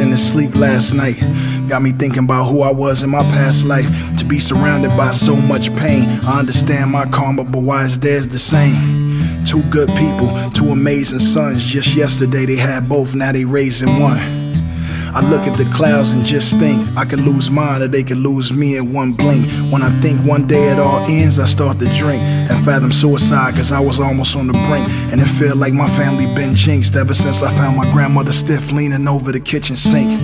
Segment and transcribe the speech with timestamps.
[0.00, 1.20] In his sleep last night.
[1.68, 3.88] Got me thinking about who I was in my past life.
[4.18, 6.08] To be surrounded by so much pain.
[6.24, 9.44] I understand my karma, but why is theirs the same?
[9.44, 11.64] Two good people, two amazing sons.
[11.64, 14.43] Just yesterday they had both, now they raising one.
[15.14, 18.16] I look at the clouds and just think I could lose mine or they could
[18.18, 19.48] lose me in one blink.
[19.70, 23.54] When I think one day it all ends, I start to drink and fathom suicide
[23.54, 24.88] cause I was almost on the brink.
[25.12, 28.72] And it felt like my family been jinxed ever since I found my grandmother stiff
[28.72, 30.20] leaning over the kitchen sink.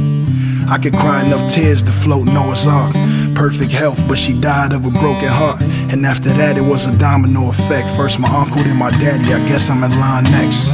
[0.69, 2.93] I could cry enough tears to float Noah's Ark.
[3.37, 5.63] Perfect health, but she died of a broken heart.
[5.93, 7.89] And after that, it was a domino effect.
[7.97, 9.33] First my uncle, then my daddy.
[9.33, 10.69] I guess I'm in line next.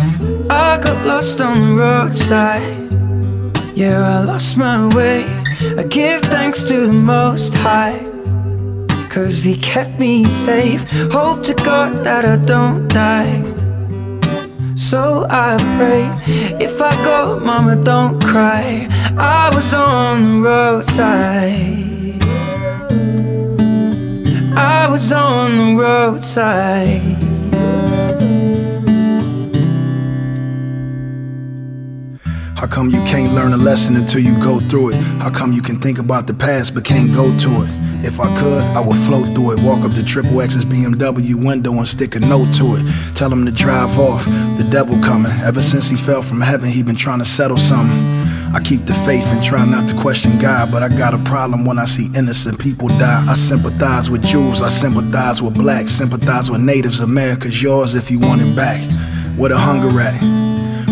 [0.50, 3.05] I got lost on the roadside.
[3.76, 5.22] Yeah, I lost my way.
[5.76, 7.98] I give thanks to the Most High.
[9.10, 10.80] Cause He kept me safe.
[11.12, 13.42] Hope to God that I don't die.
[14.74, 16.08] So I pray,
[16.58, 18.88] if I go, Mama, don't cry.
[19.18, 22.22] I was on the roadside.
[24.56, 27.15] I was on the roadside.
[32.56, 34.94] How come you can't learn a lesson until you go through it?
[35.20, 37.70] How come you can think about the past but can't go to it?
[38.02, 39.60] If I could, I would float through it.
[39.60, 43.14] Walk up to Triple X's BMW window and stick a note to it.
[43.14, 44.24] Tell him to drive off.
[44.56, 45.32] The devil coming.
[45.42, 47.98] Ever since he fell from heaven, he been trying to settle something.
[48.54, 51.66] I keep the faith and try not to question God, but I got a problem
[51.66, 53.22] when I see innocent people die.
[53.28, 57.00] I sympathize with Jews, I sympathize with blacks, sympathize with natives.
[57.00, 58.80] America's yours if you want it back.
[59.36, 60.45] Where the hunger at?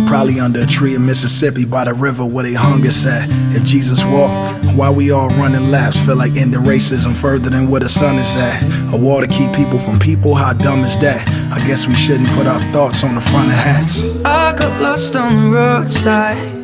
[0.06, 3.28] Probably under a tree in Mississippi by the river where they hung us at.
[3.54, 5.98] If Jesus walked, why we all running laps?
[6.04, 8.62] Feel like ending racism further than where the sun is at.
[8.92, 11.28] A wall to keep people from people, how dumb is that?
[11.52, 14.04] I guess we shouldn't put our thoughts on the front of hats.
[14.24, 16.54] I got lost on the roadside.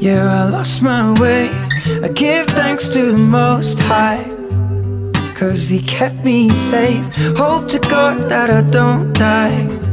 [0.00, 1.48] Yeah, I lost my way.
[2.02, 4.30] I give thanks to the Most High.
[5.34, 7.04] Cause he kept me safe.
[7.36, 9.83] Hope to God that I don't die.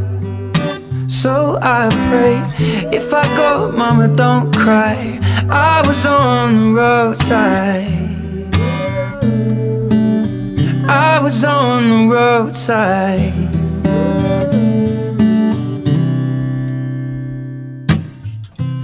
[1.11, 2.39] So I pray
[2.97, 5.19] if I go, mama, don't cry.
[5.49, 8.55] I was on the roadside.
[10.89, 13.33] I was on the roadside.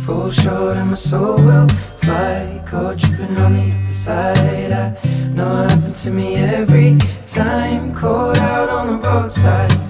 [0.03, 2.61] Full short and my soul will fly.
[2.67, 4.71] Caught tripping on the other side.
[4.73, 7.95] I know it happened to me every time.
[7.95, 9.86] Caught out on the roadside.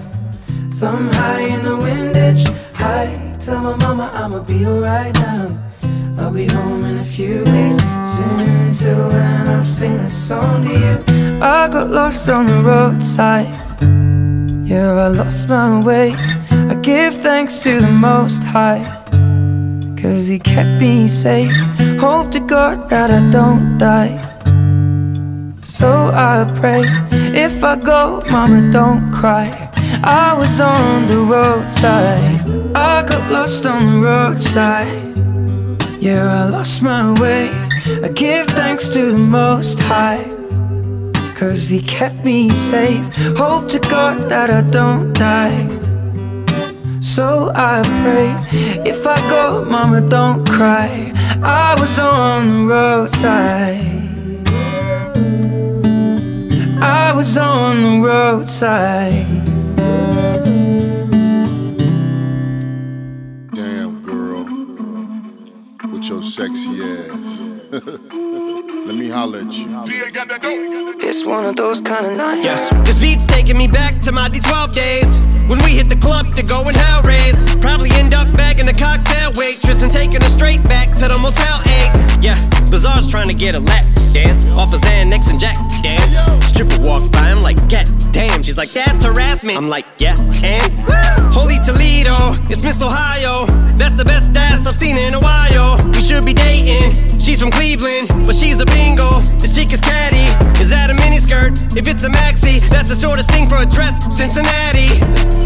[0.80, 2.48] Thumb high in the windage.
[2.76, 3.36] High.
[3.40, 5.58] Tell my mama I'ma be alright now.
[6.20, 7.78] I'll be home in a few weeks
[8.16, 8.76] soon.
[8.76, 11.40] Till then, I'll sing this song to you.
[11.42, 13.48] I got lost on the roadside.
[14.70, 16.14] Yeah, I lost my way.
[16.52, 18.86] I give thanks to the Most High.
[20.00, 21.52] Cause He kept me safe.
[22.00, 24.14] Hope to God that I don't die.
[25.64, 26.84] So I pray,
[27.34, 29.68] if I go, Mama, don't cry.
[30.04, 32.39] I was on the roadside.
[32.75, 35.18] I got lost on the roadside.
[36.01, 37.50] Yeah, I lost my way.
[38.04, 40.24] I give thanks to the Most High.
[41.36, 43.06] Cause He kept me safe.
[43.38, 45.68] Hope to God that I don't die.
[47.01, 48.30] So I pray,
[48.90, 51.12] if I go, Mama, don't cry.
[51.44, 53.98] I was on the roadside.
[56.80, 59.37] I was on the roadside.
[66.07, 67.42] Your sexy ass.
[67.71, 69.68] Let me holler at you.
[71.01, 72.45] It's one of those kind of nights.
[72.45, 72.69] Yes.
[72.88, 75.37] This beat's taking me back to my D12 days.
[75.48, 77.44] When we hit the club to go and hell raise.
[77.58, 81.62] Probably end up bagging a cocktail waitress and taking her straight back to the Motel
[81.64, 82.24] 8.
[82.24, 82.36] Yeah,
[82.70, 85.56] Bizarre's trying to get a lap dance off of Xanax and Jack.
[85.84, 86.42] Damn.
[86.42, 88.44] Stripper walk by, I'm like, get damn.
[88.44, 89.58] She's like, that's harassment.
[89.58, 90.74] I'm like, yeah, and
[91.34, 92.16] Holy Toledo,
[92.50, 93.46] it's Miss Ohio.
[93.78, 95.78] That's the best ass I've seen in a while.
[95.94, 97.20] We should be dating.
[97.20, 99.22] She's from Cleveland, but she's a bingo.
[99.38, 100.26] This chick is catty.
[100.60, 101.78] Is that a miniskirt?
[101.78, 103.96] If it's a maxi, that's the shortest thing for a dress.
[104.16, 105.37] Cincinnati.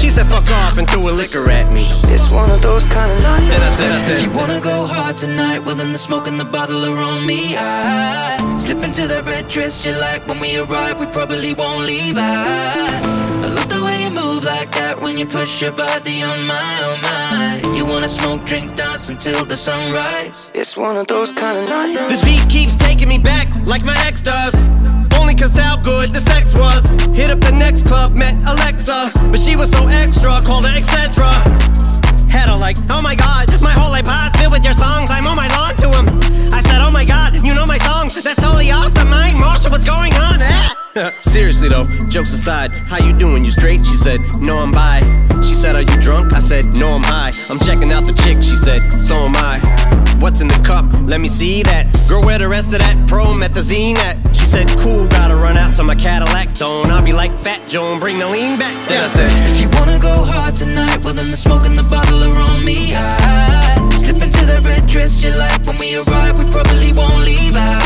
[0.00, 1.84] She said fuck off and threw a liquor at me.
[2.14, 3.50] It's one of those kind of nights.
[3.50, 6.26] Then I said, I said, if you wanna go hard tonight, well then the smoke
[6.26, 7.54] and the bottle are on me.
[7.56, 10.98] I slip into that red dress you like when we arrive.
[11.00, 12.16] We probably won't leave.
[12.16, 13.00] I,
[13.44, 16.72] I love the way you move like that when you push your body on my,
[16.88, 17.76] on my.
[17.76, 20.50] You wanna smoke, drink, dance until the sunrise.
[20.54, 22.00] It's one of those kind of nights.
[22.08, 24.54] This beat keeps taking me back like my ex does.
[25.20, 26.82] Only cause how good the sex was.
[27.14, 29.10] Hit up the next club, met Alexa.
[29.40, 31.24] But she was so extra, called her etc.
[32.28, 35.10] Had her like, oh my god, my whole iPod's filled with your songs.
[35.10, 36.04] I'm on my lawn to him.
[36.52, 38.22] I said, oh my god, you know my songs.
[38.22, 39.08] That's totally awesome.
[39.08, 40.42] Mike Marshall, what's going on?
[40.42, 41.10] Eh?
[41.22, 43.42] Seriously though, jokes aside, how you doing?
[43.42, 43.86] You straight?
[43.86, 45.00] She said, No, I'm bi.
[45.42, 46.34] She said, Are you drunk?
[46.34, 47.32] I said, No, I'm high.
[47.48, 48.42] I'm checking out the chick.
[48.44, 49.99] She said, So am I.
[50.20, 50.84] What's in the cup?
[51.08, 51.88] Let me see that.
[52.06, 54.20] Girl, where the rest of that promethazine at?
[54.36, 56.52] She said, Cool, gotta run out to my Cadillac.
[56.54, 58.76] Don't I'll be like Fat Joan, bring the lean back.
[58.86, 61.88] Then I said, If you wanna go hard tonight, well then the smoke and the
[61.88, 62.92] bottle are on me.
[62.92, 66.36] I slip into that red dress you like when we arrive.
[66.38, 67.56] We probably won't leave.
[67.56, 67.80] I,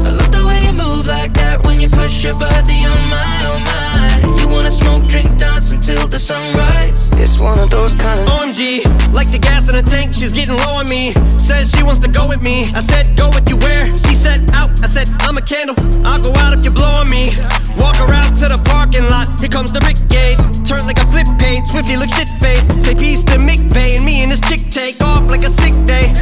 [0.00, 3.44] I love the way you move like that when you push your body on mine,
[3.52, 4.38] on mine.
[4.40, 7.12] You wanna smoke, drink, dance until the sunrise.
[7.20, 8.80] It's one of those kind of OMG,
[9.12, 11.12] like the gas in the tank, she's getting low on me.
[11.36, 12.72] Says she wants to go with me.
[12.72, 13.84] I said, Go with you where?
[13.92, 14.72] She said, Out.
[14.80, 15.76] I said, I'm a candle.
[16.08, 17.36] I'll go out if you're blowing me.
[17.76, 19.28] Walk around to the parking lot.
[19.40, 20.40] Here comes the brigade.
[20.64, 21.68] Turn like a flip page.
[21.68, 22.80] Swifty look shit faced.
[22.80, 24.00] Say peace to McVay.
[24.00, 26.16] And me and this chick take off like a sick day.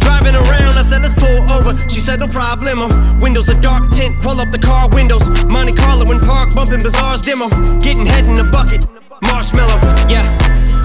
[0.00, 1.76] Driving around, I said, Let's pull over.
[1.92, 2.88] She said, No problemo.
[3.20, 4.16] Windows are dark tint.
[4.24, 5.28] Pull up the car windows.
[5.52, 7.52] Monte Carlo in park, bumping Bizarre's demo.
[7.84, 8.91] Getting head in the bucket.
[9.22, 10.26] Marshmallow, yeah.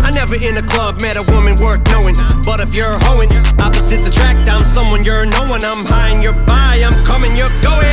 [0.08, 2.15] I never in a club met a woman worth knowing.
[2.46, 3.29] But if you're hoeing,
[3.60, 5.63] opposite the track, I'm someone you're knowing.
[5.63, 7.88] I'm high and you're by, I'm coming, you're going.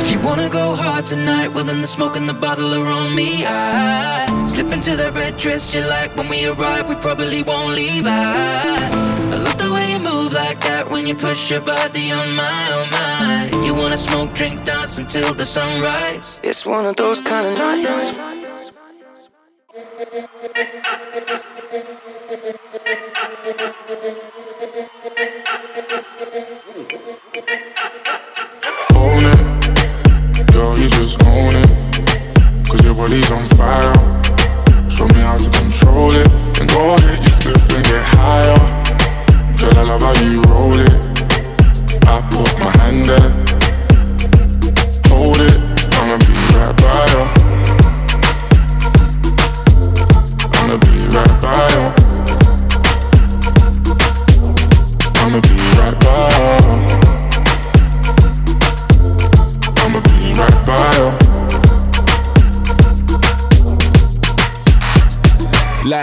[0.00, 3.14] If you wanna go hard tonight, well then the smoke and the bottle are on
[3.14, 3.44] me.
[3.46, 6.88] I slip into that red dress you like when we arrive.
[6.88, 8.06] We probably won't leave.
[8.06, 8.88] I,
[9.32, 12.72] I love the way you move like that when you push your body on my,
[12.78, 13.66] on my.
[13.66, 16.40] You wanna smoke, drink, dance until the sunrise.
[16.42, 18.41] It's one of those kind of nights.
[39.82, 40.92] I love how you roll it.
[42.06, 43.41] I put my hand there.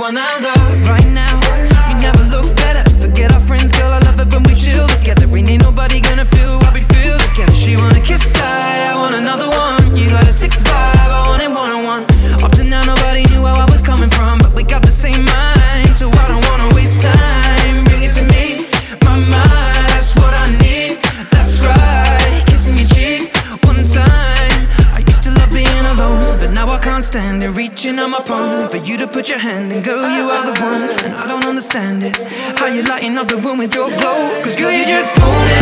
[0.00, 0.59] One I
[31.76, 32.16] understand it.
[32.58, 34.42] How you lighting up the room with your glow?
[34.42, 35.59] Cause girl, you just own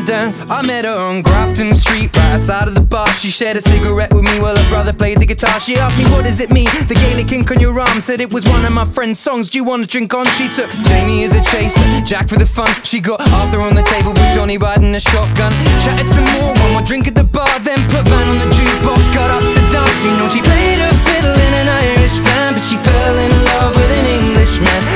[0.00, 0.48] dance.
[0.50, 3.08] I met her on Grafton Street, right outside of the bar.
[3.14, 5.60] She shared a cigarette with me while her brother played the guitar.
[5.60, 6.68] She asked me, What does it mean?
[6.88, 9.50] The Gaelic ink on your arm said it was one of my friend's songs.
[9.50, 10.24] Do you wanna drink on?
[10.38, 12.70] She took Jamie as a chaser, Jack for the fun.
[12.84, 15.52] She got Arthur on the table with Johnny riding a shotgun.
[15.84, 19.14] Chatted some more, one more drink at the bar, then put Van on the jukebox.
[19.14, 22.64] Got up to dance, you know she played her fiddle in an Irish band, but
[22.64, 24.89] she fell in love with an Englishman.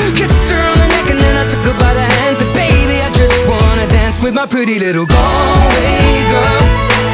[4.47, 7.14] Pretty little Galway girl.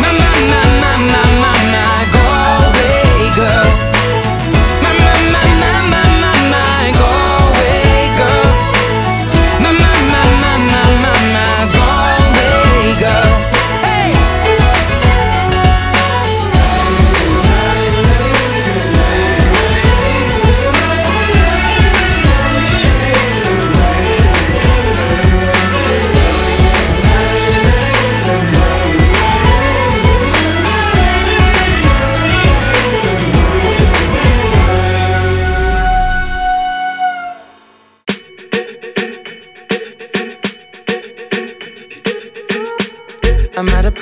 [0.00, 3.97] My, my, my, my, my, my, my Galway girl.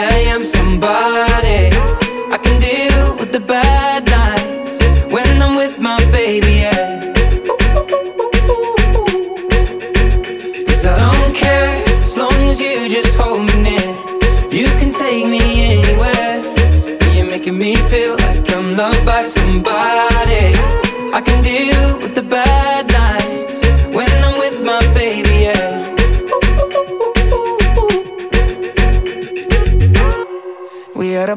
[0.00, 1.70] I am somebody.
[2.32, 4.82] I can deal with the bad nights
[5.12, 7.12] when I'm with my baby, yeah.
[10.66, 13.90] Cause I don't care as long as you just hold me near.
[14.50, 16.42] You can take me anywhere.
[17.14, 19.93] You're making me feel like I'm loved by somebody.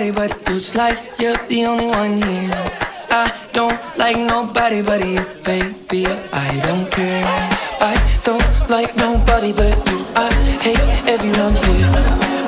[0.00, 0.56] Nobody but you.
[0.56, 2.50] It's like you're the only one here.
[3.10, 6.06] I don't like nobody but you, baby.
[6.32, 7.24] I don't care.
[7.80, 10.04] I don't like nobody but you.
[10.16, 10.32] I
[10.64, 11.90] hate everyone here.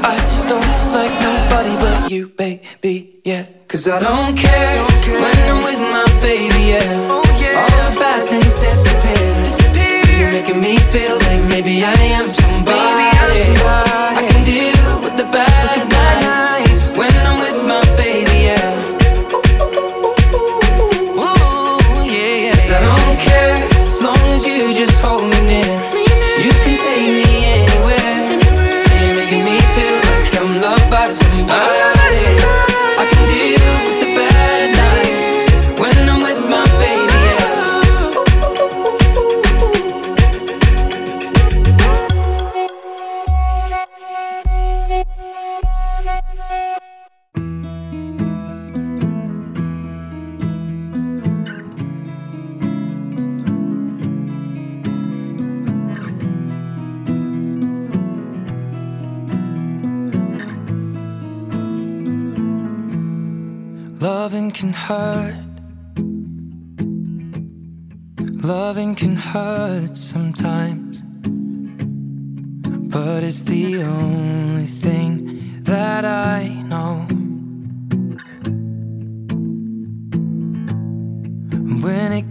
[0.03, 0.17] I
[0.49, 3.21] don't like nobody but you, baby.
[3.25, 4.85] Yeah, cause I don't care
[5.21, 6.73] when I'm with my baby.
[6.73, 10.19] Yeah, oh, all the bad things disappear.
[10.19, 12.79] You're making me feel like maybe I am somebody.
[12.79, 14.02] I can deal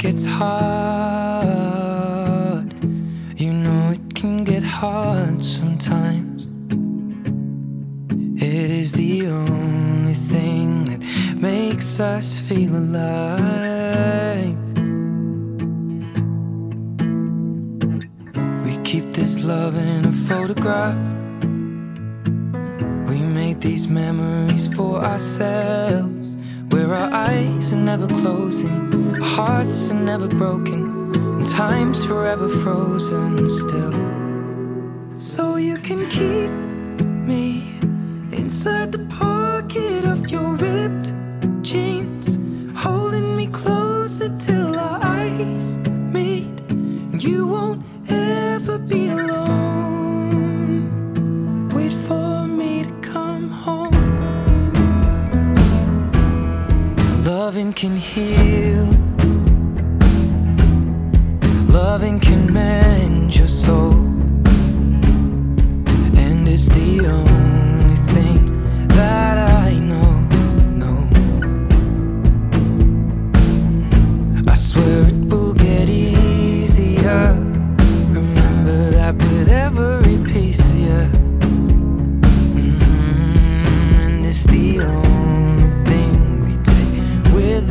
[0.01, 1.43] gets hard,
[3.39, 6.47] you know it can get hard sometimes.
[8.41, 11.01] It is the only thing that
[11.35, 14.57] makes us feel alive.
[18.65, 20.97] We keep this love in a photograph.
[23.07, 26.10] We made these memories for ourselves.
[26.91, 33.93] Our eyes are never closing, our hearts are never broken, and time's forever frozen still.
[35.13, 36.51] So you can keep
[57.81, 58.50] can hear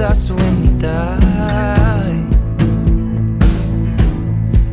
[0.01, 2.27] with us when we die.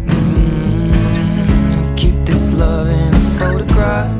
[0.05, 4.11] Mm, keep this love in a photograph.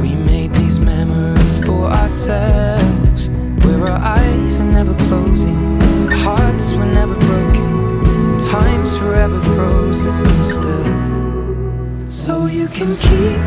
[0.00, 3.28] We made these memories for ourselves,
[3.64, 12.10] where our eyes are never closing, hearts were never broken, time's forever frozen still.
[12.10, 13.40] So you can keep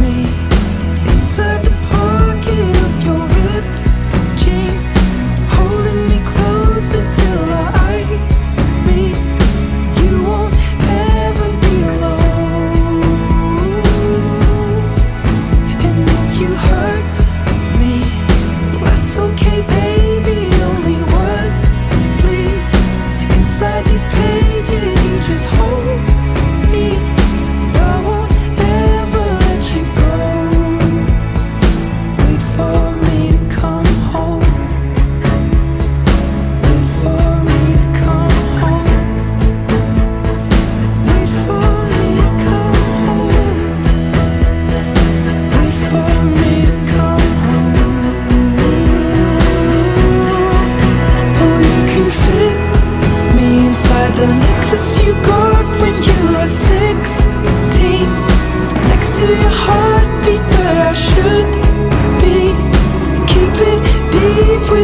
[0.00, 0.16] me
[1.12, 1.67] inside.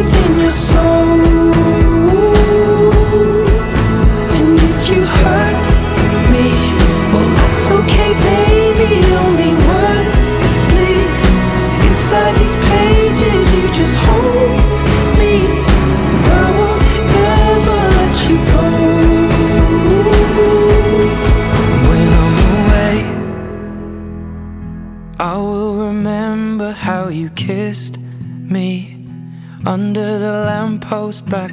[0.05, 1.34] Within your soul.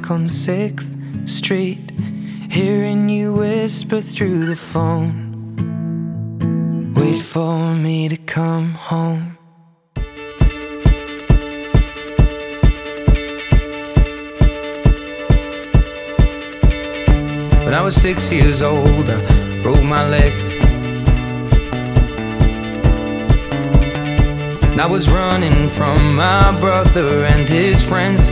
[0.09, 1.91] On 6th Street,
[2.49, 5.13] hearing you whisper through the phone.
[6.95, 9.37] Wait for me to come home.
[17.63, 20.33] When I was six years old, I broke my leg.
[24.71, 28.31] And I was running from my brother and his friends.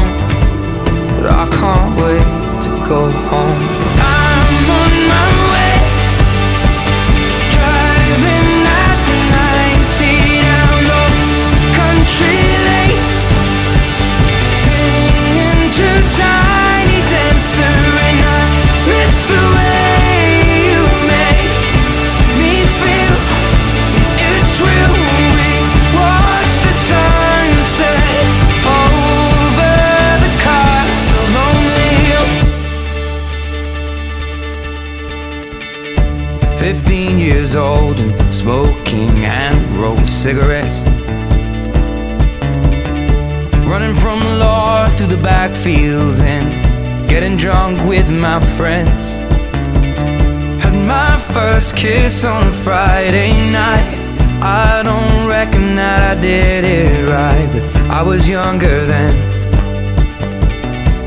[51.81, 53.97] kiss on a Friday night.
[54.39, 59.15] I don't reckon that I did it right, but I was younger then.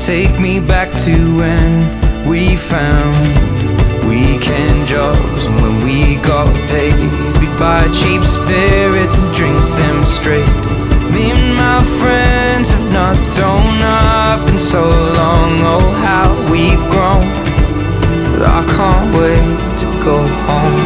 [0.01, 3.15] Take me back to when we found
[4.05, 6.99] weekend jobs and when we got paid.
[7.39, 10.55] We'd buy cheap spirits and drink them straight.
[11.15, 15.51] Me and my friends have not thrown up in so long.
[15.73, 17.23] Oh, how we've grown.
[18.33, 19.64] But I can't wait
[20.05, 20.84] go home.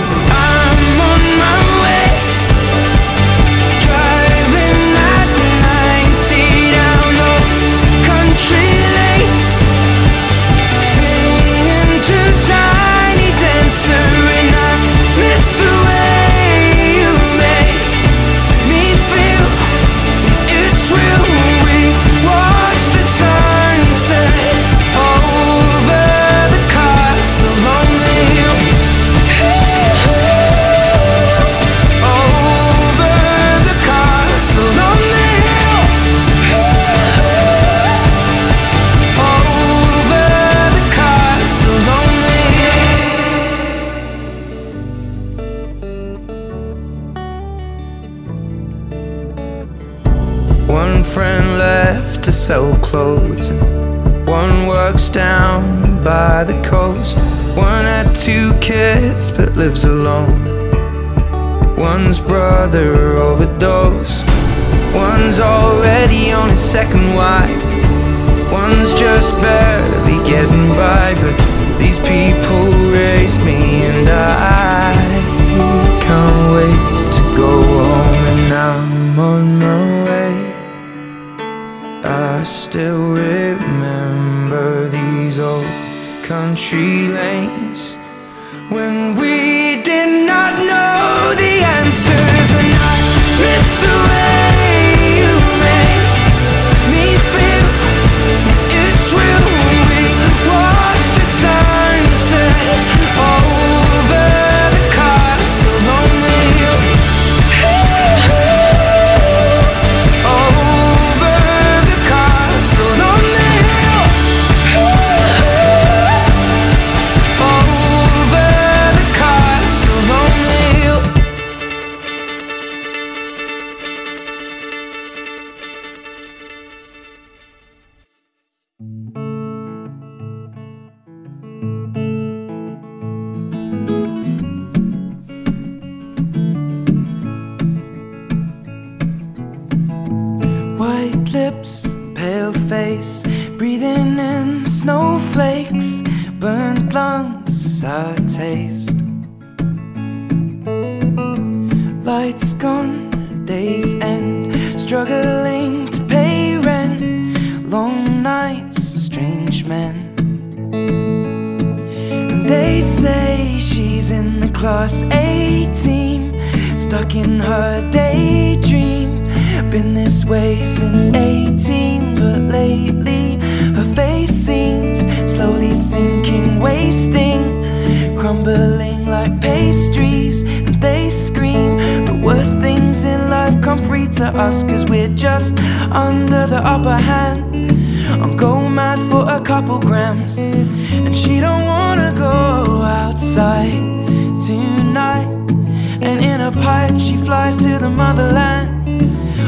[197.10, 199.02] She flies to the motherland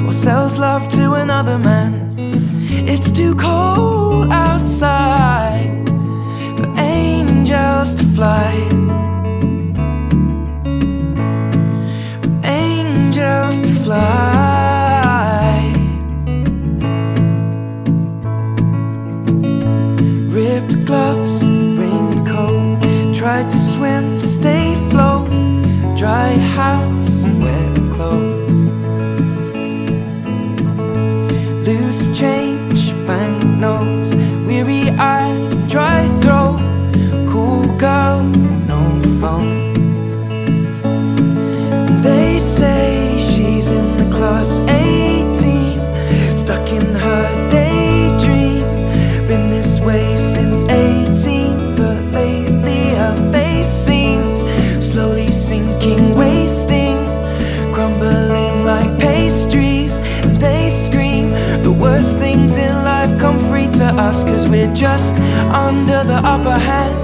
[0.07, 2.15] or sells love to another man.
[2.89, 5.87] It's too cold outside
[6.57, 8.51] for angels to fly.
[12.23, 14.11] For angels to fly.
[20.35, 21.47] Ripped gloves,
[21.77, 22.81] raincoat.
[23.13, 25.29] Tried to swim, stay float.
[25.95, 26.90] Dry house,
[64.01, 65.15] us, cause we're just
[65.67, 66.97] under the upper hand.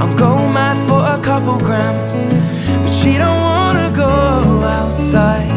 [0.00, 2.26] I'm go mad for a couple grams,
[2.82, 4.12] but she don't wanna go
[4.78, 5.50] outside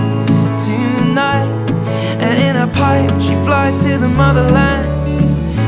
[0.68, 1.52] tonight.
[2.26, 4.88] And in a pipe, she flies to the motherland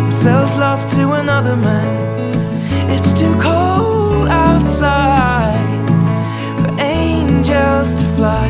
[0.03, 1.93] and sells love to another man.
[2.93, 5.85] It's too cold outside
[6.59, 8.47] for angels to fly.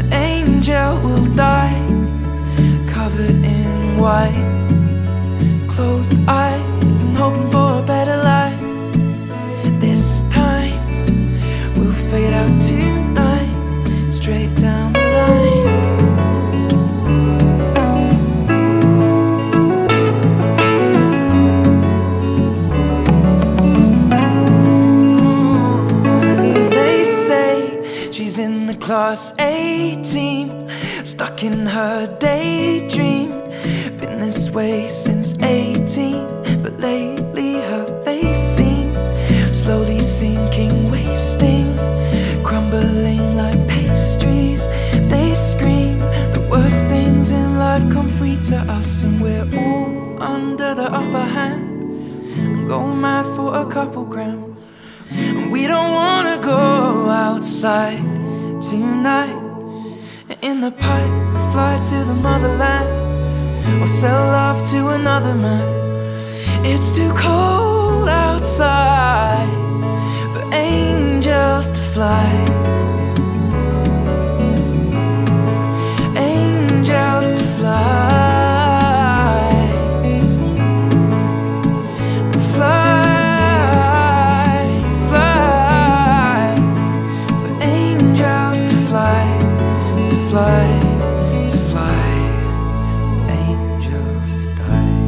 [0.00, 1.78] An angel will die
[2.96, 4.59] covered in white,
[29.80, 30.68] class A team,
[31.04, 33.30] stuck in her daydream.
[33.98, 39.12] Been this way since 18, but lately her face seems
[39.56, 41.74] slowly sinking, wasting,
[42.42, 44.68] crumbling like pastries.
[45.08, 45.98] They scream
[46.34, 51.26] the worst things in life come free to us, and we're all under the upper
[51.36, 52.68] hand.
[52.68, 54.70] Go mad for a couple grams.
[55.12, 56.58] And we don't wanna go
[57.10, 57.98] outside
[58.62, 59.39] tonight
[60.60, 62.90] the pipe, fly to the motherland,
[63.82, 65.68] or sell off to another man.
[66.64, 69.48] It's too cold outside
[70.34, 72.30] for angels to fly.
[76.16, 78.29] Angels to fly.
[90.30, 90.66] fly,
[91.48, 92.02] to fly,
[93.42, 94.98] angels to die.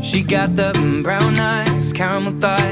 [0.00, 2.71] She got the brown eyes, caramel thighs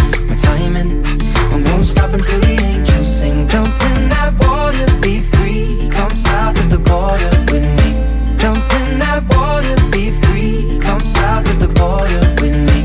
[0.47, 3.47] I won't stop until the angels sing.
[3.47, 5.89] Jump in that water, be free.
[5.89, 7.89] Come south of the border with me.
[8.37, 10.79] Jump in that water, be free.
[10.79, 12.81] Come south of the border with me.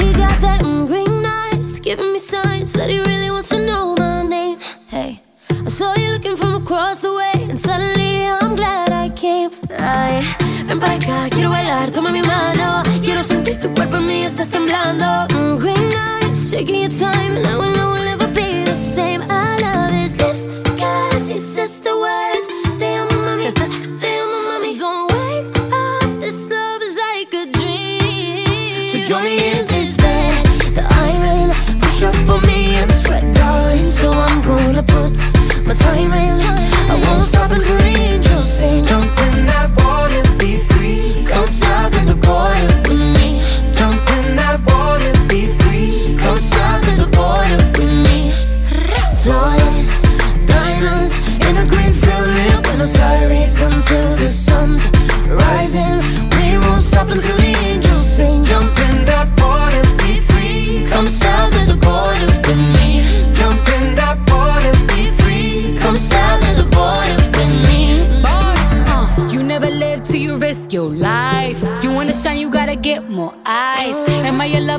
[0.00, 4.22] He got that green eyes, giving me signs that he really wants to know my
[4.22, 4.58] name.
[4.88, 9.50] Hey, I saw you looking from across the way, and suddenly I'm glad I came.
[13.02, 15.04] Quiero sentir tu cuerpo en mí, estás temblando.
[15.34, 16.09] Mm, green eyes,
[16.50, 19.22] taking your time, and I know we'll never be the same.
[19.22, 20.46] I love his lips,
[20.80, 22.46] cause he says the words.
[22.76, 24.76] Te amo, mami, te amo, mami.
[24.76, 28.86] Don't wake up, this love is like a dream.
[28.86, 29.49] So join me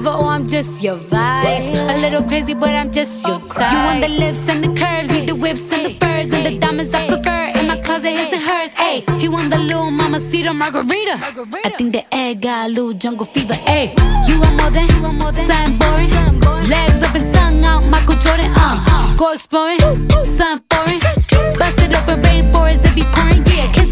[0.02, 1.78] lover or I'm just your vice?
[1.78, 3.72] A little crazy, but I'm just your type.
[3.72, 6.58] You want the lips and the curves, need the whips and the furs and the
[6.58, 7.60] diamonds I prefer.
[7.60, 8.72] In my closet, his and hers.
[8.76, 11.16] Ayy, he want the little mama cedar margarita.
[11.66, 13.54] I think the egg got a little jungle fever.
[13.54, 13.90] Ayy,
[14.28, 16.70] you want more than, you want more than something boring.
[16.70, 18.52] Legs up and tongue out, Michael Jordan.
[18.56, 21.00] Uh, go exploring, something foreign.
[21.60, 21.81] Bust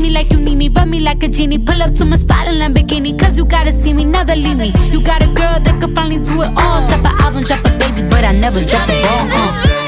[0.09, 1.59] like you need me, rub me like a genie.
[1.59, 4.71] Pull up to my spot in Lamborghini, cause you gotta see me, never leave me.
[4.91, 6.85] You got a girl that could finally do it all.
[6.87, 9.27] Drop an album, drop a baby, but I never drop a ball.
[9.31, 9.79] Uh.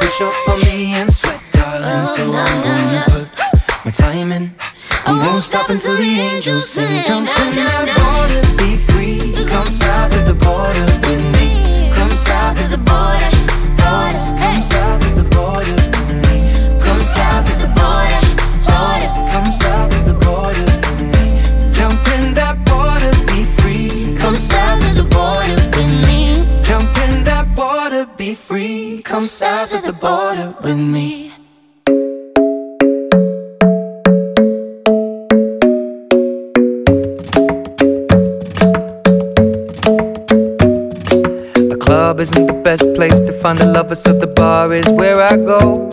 [0.00, 2.06] Push up on me and sweat, darling.
[2.06, 4.54] So I'm gonna put my time in.
[5.04, 7.04] I won't stop until the angels sing.
[7.04, 9.34] Jump in that water, be free.
[9.46, 11.90] Come south of the border with me.
[11.94, 13.30] Come south of the border,
[13.82, 14.22] border.
[14.38, 16.36] Come south of the border with me.
[16.78, 17.71] Come south of the border, border.
[19.52, 21.26] South of the border with me.
[21.74, 24.16] Jump in that water, be free.
[24.18, 26.20] Come south of the border with me.
[26.64, 29.02] Jump in that water, be free.
[29.04, 31.32] Come south of the border with me.
[41.72, 45.20] The club isn't the best place to find the lovers, so the bar is where
[45.20, 45.92] I go.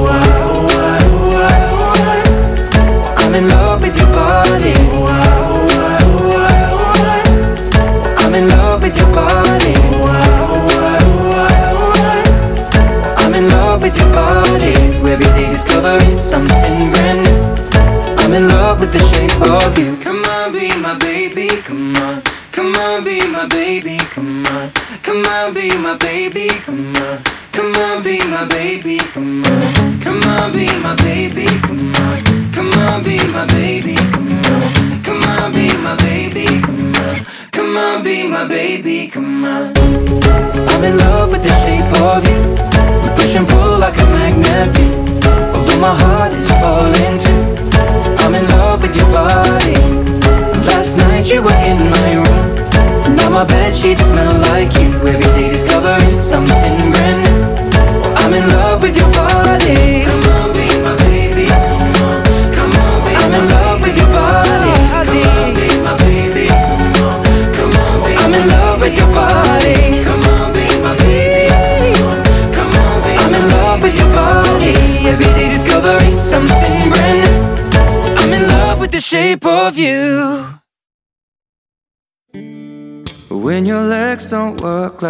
[3.31, 3.70] I'm in love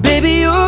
[0.00, 0.67] baby, you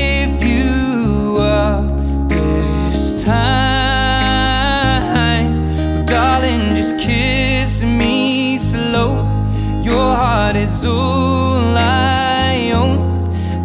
[10.83, 12.97] azul I own,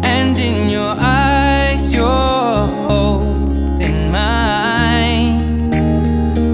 [0.03, 5.71] and in your eyes you're holding mine,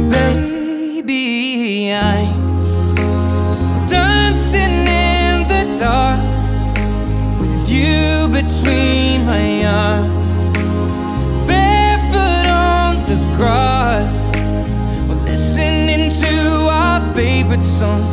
[0.09, 1.91] baby.
[1.91, 6.23] I'm dancing in the dark
[7.41, 10.35] with you between my arms,
[11.45, 14.17] barefoot on the grass,
[15.09, 16.33] We're listening to
[16.71, 18.12] our favorite song.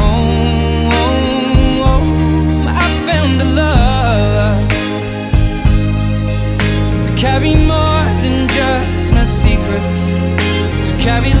[11.01, 11.40] carry